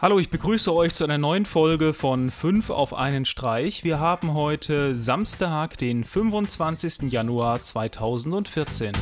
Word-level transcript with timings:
Hallo, 0.00 0.18
ich 0.18 0.28
begrüße 0.28 0.74
euch 0.74 0.92
zu 0.92 1.04
einer 1.04 1.18
neuen 1.18 1.46
Folge 1.46 1.94
von 1.94 2.28
5 2.28 2.70
auf 2.70 2.94
einen 2.94 3.24
Streich. 3.24 3.84
Wir 3.84 4.00
haben 4.00 4.34
heute 4.34 4.96
Samstag, 4.96 5.78
den 5.78 6.02
25. 6.02 7.12
Januar 7.12 7.60
2014. 7.60 8.92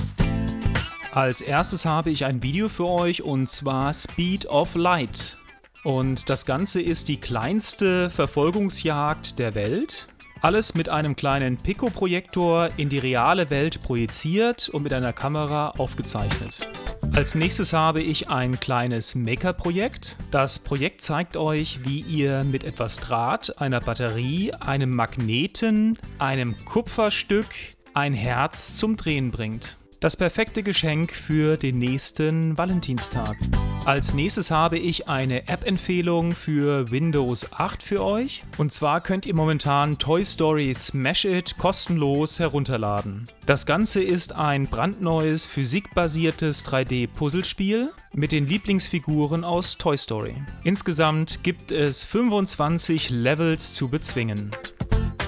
Als 1.12 1.40
erstes 1.40 1.86
habe 1.86 2.10
ich 2.10 2.26
ein 2.26 2.42
Video 2.42 2.68
für 2.68 2.86
euch 2.86 3.22
und 3.22 3.48
zwar 3.48 3.94
Speed 3.94 4.46
of 4.46 4.74
Light. 4.74 5.38
Und 5.82 6.28
das 6.28 6.44
Ganze 6.44 6.82
ist 6.82 7.08
die 7.08 7.18
kleinste 7.18 8.10
Verfolgungsjagd 8.10 9.38
der 9.38 9.54
Welt. 9.54 10.08
Alles 10.42 10.74
mit 10.74 10.90
einem 10.90 11.16
kleinen 11.16 11.56
Pico-Projektor 11.56 12.68
in 12.76 12.90
die 12.90 12.98
reale 12.98 13.48
Welt 13.48 13.80
projiziert 13.80 14.68
und 14.68 14.82
mit 14.82 14.92
einer 14.92 15.14
Kamera 15.14 15.70
aufgezeichnet. 15.70 16.71
Als 17.14 17.34
nächstes 17.34 17.74
habe 17.74 18.00
ich 18.00 18.30
ein 18.30 18.58
kleines 18.58 19.14
Maker-Projekt. 19.14 20.16
Das 20.30 20.58
Projekt 20.58 21.02
zeigt 21.02 21.36
euch, 21.36 21.80
wie 21.84 22.00
ihr 22.00 22.42
mit 22.42 22.64
etwas 22.64 22.96
Draht, 22.96 23.60
einer 23.60 23.80
Batterie, 23.80 24.54
einem 24.54 24.96
Magneten, 24.96 25.98
einem 26.18 26.56
Kupferstück 26.64 27.48
ein 27.92 28.14
Herz 28.14 28.78
zum 28.78 28.96
Drehen 28.96 29.30
bringt. 29.30 29.76
Das 30.00 30.16
perfekte 30.16 30.62
Geschenk 30.62 31.12
für 31.12 31.58
den 31.58 31.78
nächsten 31.78 32.56
Valentinstag. 32.56 33.36
Als 33.84 34.14
nächstes 34.14 34.52
habe 34.52 34.78
ich 34.78 35.08
eine 35.08 35.48
App-Empfehlung 35.48 36.36
für 36.36 36.92
Windows 36.92 37.52
8 37.52 37.82
für 37.82 38.04
euch. 38.04 38.44
Und 38.56 38.72
zwar 38.72 39.00
könnt 39.00 39.26
ihr 39.26 39.34
momentan 39.34 39.98
Toy 39.98 40.24
Story 40.24 40.72
Smash 40.72 41.24
It 41.24 41.58
kostenlos 41.58 42.38
herunterladen. 42.38 43.24
Das 43.44 43.66
Ganze 43.66 44.00
ist 44.00 44.36
ein 44.36 44.68
brandneues 44.68 45.46
physikbasiertes 45.46 46.64
3D-Puzzlespiel 46.64 47.88
mit 48.14 48.30
den 48.30 48.46
Lieblingsfiguren 48.46 49.42
aus 49.42 49.76
Toy 49.78 49.96
Story. 49.96 50.36
Insgesamt 50.62 51.42
gibt 51.42 51.72
es 51.72 52.04
25 52.04 53.10
Levels 53.10 53.74
zu 53.74 53.88
bezwingen. 53.88 54.52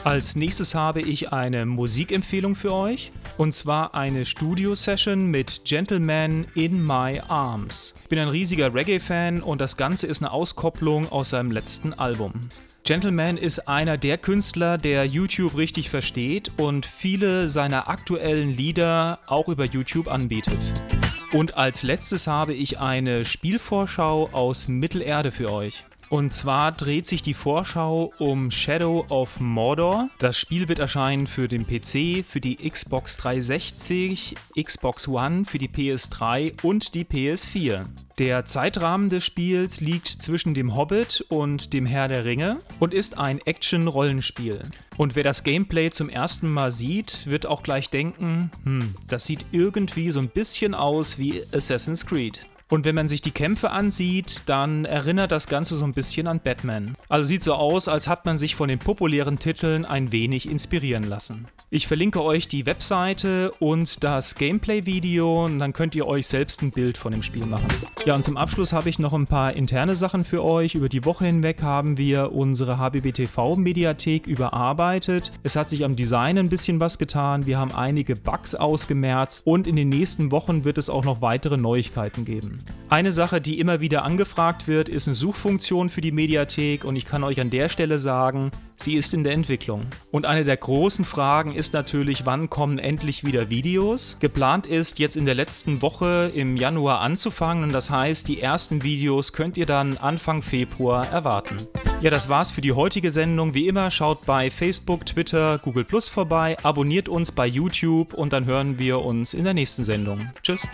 Als 0.05 0.37
nächstes 0.37 0.75
habe 0.75 1.01
ich 1.01 1.33
eine 1.33 1.65
Musikempfehlung 1.65 2.57
für 2.57 2.75
euch. 2.75 3.11
Und 3.39 3.55
zwar 3.55 3.95
eine 3.95 4.27
Studio-Session 4.27 5.31
mit 5.31 5.63
Gentleman 5.65 6.47
in 6.55 6.85
My 6.85 7.23
Arms. 7.27 7.95
Ich 8.03 8.09
bin 8.11 8.19
ein 8.19 8.29
riesiger 8.29 8.75
Reggae-Fan 8.75 9.43
und 9.43 9.63
das 9.63 9.79
Ganze 9.79 10.07
ist 10.07 10.23
eine 10.23 10.31
Auskopplung 10.31 11.11
aus 11.11 11.31
seinem 11.31 11.51
letzten 11.51 11.95
Album. 11.95 12.33
Gentleman 12.85 13.39
ist 13.39 13.67
einer 13.67 13.97
der 13.97 14.19
Künstler, 14.19 14.77
der 14.77 15.07
YouTube 15.07 15.57
richtig 15.57 15.89
versteht 15.89 16.53
und 16.59 16.85
viele 16.85 17.49
seiner 17.49 17.89
aktuellen 17.89 18.51
Lieder 18.51 19.21
auch 19.27 19.49
über 19.49 19.65
YouTube 19.65 20.09
anbietet. 20.09 20.59
Und 21.33 21.57
als 21.57 21.83
letztes 21.83 22.27
habe 22.27 22.53
ich 22.53 22.79
eine 22.79 23.25
Spielvorschau 23.25 24.29
aus 24.33 24.69
Mittelerde 24.69 25.33
für 25.33 25.51
euch. 25.51 25.83
Und 26.11 26.33
zwar 26.33 26.73
dreht 26.73 27.07
sich 27.07 27.23
die 27.23 27.35
Vorschau 27.35 28.13
um 28.19 28.51
Shadow 28.51 29.07
of 29.09 29.41
Mordor. 29.41 30.09
Das 30.19 30.37
Spiel 30.37 30.69
wird 30.69 30.79
erscheinen 30.79 31.27
für 31.27 31.49
den 31.49 31.67
PC, 31.67 32.25
für 32.25 32.41
die 32.41 32.57
Xbox 32.57 33.17
360, 33.17 34.35
Xbox 34.61 35.09
One, 35.09 35.45
für 35.45 35.59
die 35.59 35.69
PS3 35.69 36.63
und 36.63 36.95
die 36.95 37.05
PS4. 37.05 37.87
Der 38.19 38.45
Zeitrahmen 38.45 39.09
des 39.09 39.25
Spiels 39.25 39.81
liegt 39.81 40.07
zwischen 40.07 40.55
dem 40.55 40.77
Hobbit 40.77 41.25
und 41.31 41.73
dem 41.73 41.85
Herr 41.85 42.07
der 42.07 42.25
Ringe 42.25 42.59
und 42.79 42.95
ist 42.95 43.19
ein 43.19 43.41
Action-Rollenspiel. 43.41 44.63
Und 44.97 45.17
wer 45.17 45.25
das 45.25 45.43
Gameplay 45.43 45.91
zum 45.91 46.09
ersten 46.09 46.49
Mal 46.49 46.71
sieht, 46.71 47.27
wird 47.27 47.47
auch 47.47 47.65
gleich 47.65 47.91
denken, 47.91 48.53
hm, 48.63 48.95
das 49.09 49.27
sieht 49.27 49.47
irgendwie 49.51 50.13
so 50.13 50.21
ein 50.21 50.29
bisschen 50.29 50.75
aus 50.75 51.19
wie 51.19 51.43
Assassin's 51.53 52.07
Creed. 52.07 52.47
Und 52.71 52.85
wenn 52.85 52.95
man 52.95 53.09
sich 53.09 53.21
die 53.21 53.31
Kämpfe 53.31 53.71
ansieht, 53.71 54.45
dann 54.47 54.85
erinnert 54.85 55.33
das 55.33 55.49
Ganze 55.49 55.77
so 55.77 55.85
ein 55.85 55.93
bisschen 55.93 56.27
an 56.27 56.41
Batman. 56.41 56.97
Also 57.09 57.29
sieht 57.29 57.43
so 57.43 57.55
aus, 57.55 57.89
als 57.89 58.09
hat 58.09 58.25
man 58.25 58.39
sich 58.39 58.57
von 58.57 58.69
den 58.69 58.79
populären 58.79 59.39
Titeln 59.39 59.85
ein 59.85 60.13
wenig 60.13 60.49
inspirieren 60.49 61.05
lassen. 61.05 61.47
Ich 61.71 61.87
verlinke 61.89 62.23
euch 62.23 62.49
die 62.49 62.67
Webseite 62.67 63.51
und 63.59 64.05
das 64.05 64.37
Gameplay-Video 64.37 65.45
und 65.45 65.59
dann 65.59 65.73
könnt 65.73 65.95
ihr 65.95 66.07
euch 66.07 66.27
selbst 66.27 66.63
ein 66.63 66.71
Bild 66.71 66.97
von 66.97 67.13
dem 67.13 67.23
Spiel 67.23 67.47
machen. 67.47 67.67
Ja, 68.07 68.15
und 68.15 68.25
zum 68.25 68.37
Abschluss 68.37 68.73
habe 68.73 68.89
ich 68.89 68.99
noch 68.99 69.13
ein 69.13 69.27
paar 69.27 69.55
interne 69.55 69.97
Sachen 69.97 70.25
für 70.25 70.45
euch. 70.45 70.75
Über 70.75 70.89
die 70.89 71.05
Woche 71.05 71.27
hinweg 71.27 71.63
haben 71.63 71.99
wir 71.99 72.33
unsere 72.33 72.79
HBBTV-Mediathek 72.79 74.27
überarbeitet. 74.27 75.33
Es 75.43 75.57
hat 75.57 75.69
sich 75.69 75.85
am 75.85 75.97
Design 75.97 76.39
ein 76.39 76.49
bisschen 76.49 76.81
was 76.81 76.99
getan. 76.99 77.47
Wir 77.47 77.59
haben 77.59 77.73
einige 77.73 78.15
Bugs 78.15 78.55
ausgemerzt 78.55 79.43
und 79.47 79.67
in 79.67 79.77
den 79.77 79.89
nächsten 79.89 80.31
Wochen 80.31 80.65
wird 80.65 80.79
es 80.79 80.91
auch 80.91 81.05
noch 81.05 81.21
weitere 81.21 81.57
Neuigkeiten 81.57 82.25
Eine 82.91 83.13
Sache, 83.13 83.41
die 83.41 83.59
immer 83.59 83.81
wieder 83.81 84.05
angefragt 84.05 84.69
wird, 84.69 84.89
ist 84.89 85.09
eine 85.09 85.15
Suchfunktion 85.15 85.91
für 85.91 86.01
die 86.01 86.13
Mediathek 86.13 86.85
und 86.85 86.97
ich 86.97 87.07
kann 87.07 87.25
euch 87.25 87.41
an 87.41 87.51
der 87.51 87.69
Stelle 87.69 87.99
sagen, 87.99 88.51
sie 88.77 88.95
ist 88.95 89.15
in 89.15 89.25
der 89.25 89.33
Entwicklung. 89.33 89.87
Und 90.13 90.27
eine 90.27 90.45
der 90.45 90.57
großen 90.57 91.05
Fragen 91.05 91.55
ist 91.55 91.73
natürlich, 91.73 92.27
wann 92.27 92.51
kommen 92.51 92.79
endlich 92.79 93.25
wieder 93.25 93.51
Videos? 93.51 94.19
Geplant 94.21 94.67
ist, 94.67 94.99
jetzt 94.99 95.17
in 95.17 95.25
der 95.25 95.35
letzten 95.35 95.83
Woche 95.83 96.31
im 96.35 96.57
Januar 96.57 97.01
anzufangen 97.01 97.65
und 97.65 97.73
das 97.73 97.91
heißt, 97.91 98.29
die 98.29 98.41
ersten 98.41 98.83
Videos 98.83 99.33
könnt 99.33 99.57
ihr 99.57 99.67
dann 99.67 99.97
Anfang 99.97 100.43
Februar 100.43 101.09
erwarten. 101.11 101.57
Ja, 102.01 102.11
das 102.11 102.29
war's 102.29 102.51
für 102.51 102.61
die 102.61 102.73
heutige 102.73 103.11
Sendung. 103.11 103.55
Wie 103.55 103.67
immer, 103.67 103.91
schaut 103.91 104.27
bei 104.27 104.51
Facebook, 104.51 105.07
Twitter, 105.07 105.59
Google 105.59 105.85
Plus 105.85 106.09
vorbei, 106.09 106.57
abonniert 106.63 107.09
uns 107.09 107.33
bei 107.33 107.47
YouTube 107.47 108.13
und 108.13 108.33
dann 108.33 108.45
hören 108.45 108.79
wir 108.79 109.01
uns 109.01 109.33
in 109.33 109.45
der 109.45 109.55
nächsten 109.55 109.85
Sendung. 109.85 110.19
Tschüss. 110.43 110.69